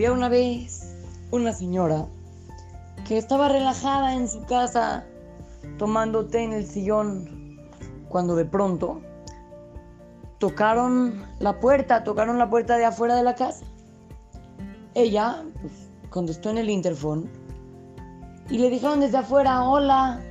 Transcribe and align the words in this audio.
Había 0.00 0.12
una 0.12 0.30
vez 0.30 0.96
una 1.30 1.52
señora 1.52 2.06
que 3.06 3.18
estaba 3.18 3.50
relajada 3.50 4.14
en 4.14 4.28
su 4.28 4.42
casa 4.46 5.04
tomando 5.76 6.24
té 6.24 6.42
en 6.42 6.54
el 6.54 6.66
sillón 6.66 7.60
cuando 8.08 8.34
de 8.34 8.46
pronto 8.46 9.02
tocaron 10.38 11.26
la 11.38 11.60
puerta, 11.60 12.02
tocaron 12.02 12.38
la 12.38 12.48
puerta 12.48 12.78
de 12.78 12.86
afuera 12.86 13.14
de 13.14 13.24
la 13.24 13.34
casa. 13.34 13.62
Ella 14.94 15.44
pues, 15.60 15.90
contestó 16.08 16.48
en 16.48 16.56
el 16.56 16.70
interfón 16.70 17.28
y 18.48 18.56
le 18.56 18.70
dijeron 18.70 19.00
desde 19.00 19.18
afuera, 19.18 19.68
hola, 19.68 20.22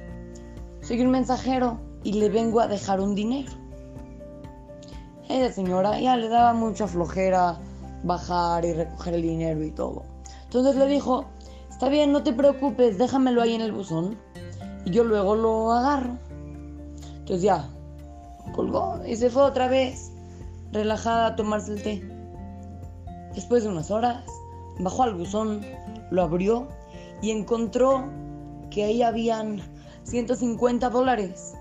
soy 0.81 0.99
un 1.01 1.11
mensajero 1.11 1.79
y 2.03 2.13
le 2.13 2.29
vengo 2.29 2.59
a 2.59 2.65
dejar 2.65 2.99
un 2.99 3.13
dinero. 3.13 3.51
Ella 5.27 5.51
señora 5.51 5.99
ya 5.99 6.17
le 6.17 6.27
daba 6.27 6.53
mucha 6.53 6.87
flojera 6.87 7.59
bajar 8.03 8.65
y 8.65 8.73
recoger 8.73 9.15
el 9.15 9.21
dinero 9.21 9.63
y 9.63 9.71
todo. 9.71 10.03
Entonces 10.43 10.75
le 10.75 10.87
dijo, 10.87 11.25
está 11.69 11.89
bien, 11.89 12.11
no 12.11 12.23
te 12.23 12.33
preocupes, 12.33 12.97
déjamelo 12.97 13.41
ahí 13.41 13.53
en 13.53 13.61
el 13.61 13.71
buzón 13.71 14.17
y 14.85 14.91
yo 14.91 15.03
luego 15.03 15.35
lo 15.35 15.71
agarro. 15.71 16.17
Entonces 17.19 17.41
ya, 17.41 17.69
colgó 18.55 18.99
y 19.05 19.15
se 19.15 19.29
fue 19.29 19.43
otra 19.43 19.67
vez, 19.67 20.11
relajada 20.71 21.27
a 21.27 21.35
tomarse 21.35 21.73
el 21.73 21.83
té. 21.83 22.09
Después 23.35 23.63
de 23.63 23.69
unas 23.69 23.91
horas, 23.91 24.23
bajó 24.79 25.03
al 25.03 25.15
buzón, 25.15 25.61
lo 26.09 26.23
abrió 26.23 26.67
y 27.21 27.31
encontró 27.31 28.05
que 28.71 28.83
ahí 28.83 29.03
habían 29.03 29.61
150 30.03 30.89
dólares. 30.89 31.53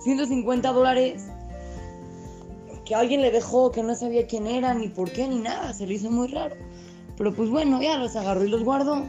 150 0.00 0.72
dólares 0.72 1.30
que 2.90 2.96
alguien 2.96 3.22
le 3.22 3.30
dejó, 3.30 3.70
que 3.70 3.84
no 3.84 3.94
sabía 3.94 4.26
quién 4.26 4.48
era, 4.48 4.74
ni 4.74 4.88
por 4.88 5.12
qué, 5.12 5.28
ni 5.28 5.38
nada, 5.38 5.72
se 5.72 5.86
le 5.86 5.94
hizo 5.94 6.10
muy 6.10 6.26
raro. 6.26 6.56
Pero 7.16 7.32
pues 7.32 7.48
bueno, 7.48 7.80
ya 7.80 7.96
los 7.96 8.16
agarró 8.16 8.44
y 8.44 8.48
los 8.48 8.64
guardó. 8.64 9.04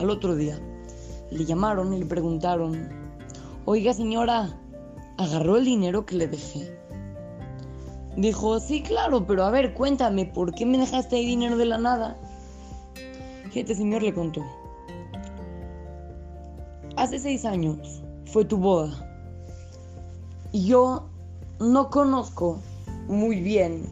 Al 0.00 0.08
otro 0.08 0.34
día 0.34 0.58
le 1.30 1.44
llamaron 1.44 1.92
y 1.92 1.98
le 1.98 2.06
preguntaron, 2.06 2.88
oiga 3.66 3.92
señora, 3.92 4.58
¿agarró 5.18 5.58
el 5.58 5.66
dinero 5.66 6.06
que 6.06 6.16
le 6.16 6.28
dejé? 6.28 6.74
Dijo, 8.16 8.58
sí, 8.58 8.80
claro, 8.80 9.26
pero 9.26 9.44
a 9.44 9.50
ver, 9.50 9.74
cuéntame, 9.74 10.24
¿por 10.24 10.54
qué 10.54 10.64
me 10.64 10.78
dejaste 10.78 11.16
ahí 11.16 11.26
dinero 11.26 11.58
de 11.58 11.66
la 11.66 11.76
nada? 11.76 12.16
Y 13.52 13.58
este 13.58 13.74
señor 13.74 14.02
le 14.02 14.14
contó, 14.14 14.42
hace 16.96 17.18
seis 17.18 17.44
años 17.44 18.02
fue 18.24 18.46
tu 18.46 18.56
boda. 18.56 18.94
Y 20.52 20.68
yo 20.68 21.04
no 21.60 21.90
conozco 21.90 22.62
muy 23.08 23.40
bien 23.40 23.84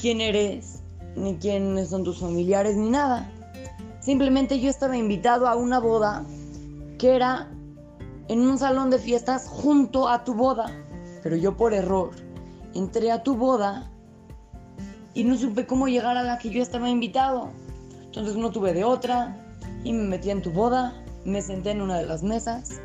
quién 0.00 0.20
eres, 0.20 0.82
ni 1.16 1.36
quiénes 1.36 1.88
son 1.88 2.04
tus 2.04 2.20
familiares, 2.20 2.76
ni 2.76 2.90
nada. 2.90 3.30
Simplemente 4.00 4.60
yo 4.60 4.70
estaba 4.70 4.96
invitado 4.96 5.48
a 5.48 5.56
una 5.56 5.80
boda 5.80 6.24
que 6.98 7.16
era 7.16 7.50
en 8.28 8.40
un 8.40 8.58
salón 8.58 8.90
de 8.90 8.98
fiestas 8.98 9.48
junto 9.48 10.08
a 10.08 10.24
tu 10.24 10.34
boda. 10.34 10.66
Pero 11.22 11.36
yo 11.36 11.56
por 11.56 11.74
error 11.74 12.10
entré 12.74 13.10
a 13.10 13.22
tu 13.22 13.36
boda 13.36 13.90
y 15.14 15.24
no 15.24 15.36
supe 15.36 15.66
cómo 15.66 15.88
llegar 15.88 16.16
a 16.16 16.22
la 16.22 16.38
que 16.38 16.50
yo 16.50 16.62
estaba 16.62 16.88
invitado. 16.88 17.50
Entonces 18.04 18.36
no 18.36 18.50
tuve 18.50 18.72
de 18.72 18.84
otra 18.84 19.36
y 19.82 19.92
me 19.92 20.04
metí 20.04 20.30
en 20.30 20.42
tu 20.42 20.50
boda, 20.50 20.94
me 21.24 21.42
senté 21.42 21.70
en 21.70 21.82
una 21.82 21.98
de 21.98 22.06
las 22.06 22.22
mesas, 22.22 22.80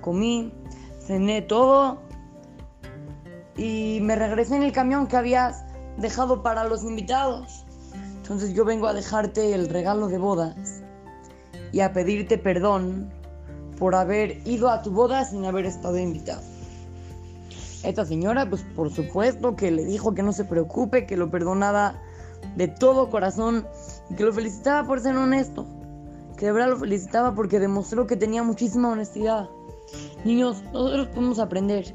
comí, 0.00 0.52
cené 1.00 1.42
todo 1.42 2.03
y 3.56 4.00
me 4.02 4.16
regresé 4.16 4.56
en 4.56 4.62
el 4.62 4.72
camión 4.72 5.06
que 5.06 5.16
habías 5.16 5.64
dejado 5.96 6.42
para 6.42 6.64
los 6.64 6.82
invitados. 6.82 7.64
Entonces 8.16 8.54
yo 8.54 8.64
vengo 8.64 8.86
a 8.86 8.94
dejarte 8.94 9.54
el 9.54 9.68
regalo 9.68 10.08
de 10.08 10.18
bodas 10.18 10.82
y 11.72 11.80
a 11.80 11.92
pedirte 11.92 12.38
perdón 12.38 13.10
por 13.78 13.94
haber 13.94 14.46
ido 14.46 14.70
a 14.70 14.82
tu 14.82 14.90
boda 14.90 15.24
sin 15.24 15.44
haber 15.44 15.66
estado 15.66 15.98
invitado. 15.98 16.42
Esta 17.82 18.06
señora, 18.06 18.48
pues 18.48 18.64
por 18.74 18.90
supuesto 18.90 19.56
que 19.56 19.70
le 19.70 19.84
dijo 19.84 20.14
que 20.14 20.22
no 20.22 20.32
se 20.32 20.44
preocupe, 20.44 21.06
que 21.06 21.16
lo 21.16 21.30
perdonaba 21.30 22.00
de 22.56 22.68
todo 22.68 23.10
corazón 23.10 23.66
y 24.08 24.14
que 24.14 24.24
lo 24.24 24.32
felicitaba 24.32 24.86
por 24.86 25.00
ser 25.00 25.16
honesto. 25.16 25.66
Que 26.38 26.46
de 26.46 26.52
verdad 26.52 26.70
lo 26.70 26.78
felicitaba 26.78 27.34
porque 27.34 27.60
demostró 27.60 28.06
que 28.06 28.16
tenía 28.16 28.42
muchísima 28.42 28.90
honestidad. 28.90 29.48
Niños, 30.24 30.62
nosotros 30.72 31.08
podemos 31.08 31.38
aprender 31.38 31.94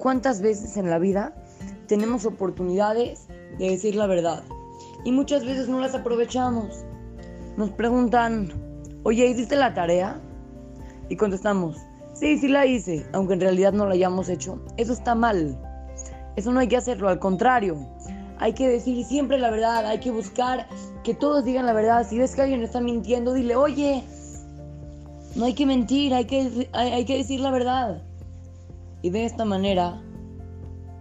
cuántas 0.00 0.40
veces 0.40 0.76
en 0.76 0.90
la 0.90 0.98
vida 0.98 1.34
tenemos 1.86 2.24
oportunidades 2.24 3.28
de 3.58 3.70
decir 3.70 3.94
la 3.94 4.06
verdad 4.06 4.42
y 5.04 5.12
muchas 5.12 5.44
veces 5.44 5.68
no 5.68 5.80
las 5.80 5.94
aprovechamos. 5.94 6.84
Nos 7.56 7.70
preguntan, 7.70 8.52
oye, 9.02 9.26
¿hiciste 9.28 9.56
la 9.56 9.74
tarea? 9.74 10.20
Y 11.08 11.16
contestamos, 11.16 11.76
sí, 12.14 12.38
sí 12.38 12.48
la 12.48 12.66
hice, 12.66 13.06
aunque 13.12 13.34
en 13.34 13.40
realidad 13.40 13.72
no 13.72 13.86
la 13.86 13.94
hayamos 13.94 14.28
hecho. 14.28 14.60
Eso 14.76 14.92
está 14.92 15.14
mal. 15.14 15.58
Eso 16.36 16.52
no 16.52 16.60
hay 16.60 16.68
que 16.68 16.76
hacerlo, 16.76 17.08
al 17.08 17.18
contrario. 17.18 17.76
Hay 18.38 18.54
que 18.54 18.68
decir 18.68 19.04
siempre 19.04 19.38
la 19.38 19.50
verdad, 19.50 19.84
hay 19.86 20.00
que 20.00 20.10
buscar 20.10 20.66
que 21.04 21.14
todos 21.14 21.44
digan 21.44 21.66
la 21.66 21.72
verdad. 21.72 22.06
Si 22.08 22.18
ves 22.18 22.34
que 22.34 22.42
alguien 22.42 22.62
está 22.62 22.80
mintiendo, 22.80 23.34
dile, 23.34 23.56
oye, 23.56 24.02
no 25.34 25.44
hay 25.44 25.54
que 25.54 25.66
mentir, 25.66 26.14
hay 26.14 26.24
que, 26.24 26.68
hay, 26.72 27.04
que 27.04 27.18
decir 27.18 27.40
la 27.40 27.50
verdad. 27.50 28.02
Y 29.02 29.10
de 29.10 29.24
esta 29.24 29.44
manera 29.44 30.02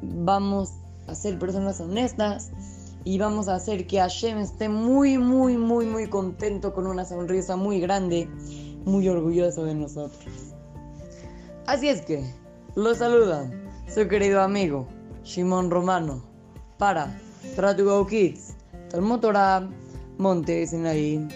vamos 0.01 0.73
a 1.07 1.15
ser 1.15 1.37
personas 1.39 1.79
honestas 1.81 2.51
y 3.03 3.17
vamos 3.17 3.47
a 3.47 3.55
hacer 3.55 3.87
que 3.87 3.99
Hashem 3.99 4.39
esté 4.39 4.69
muy, 4.69 5.17
muy, 5.17 5.57
muy, 5.57 5.85
muy 5.85 6.07
contento 6.07 6.73
con 6.73 6.87
una 6.87 7.05
sonrisa 7.05 7.55
muy 7.55 7.79
grande, 7.79 8.29
muy 8.85 9.07
orgulloso 9.07 9.65
de 9.65 9.75
nosotros. 9.75 10.25
Así 11.65 11.87
es 11.87 12.01
que, 12.01 12.23
lo 12.75 12.93
saluda 12.95 13.49
su 13.93 14.07
querido 14.07 14.41
amigo 14.41 14.87
Shimon 15.23 15.69
Romano 15.69 16.23
para 16.77 17.19
Try 17.55 17.75
to 17.75 17.85
Go 17.85 18.05
Kids, 18.05 18.55
Talmud 18.89 19.19
Torah, 19.19 19.67
Monte 20.17 20.65
Sinaí. 20.67 21.27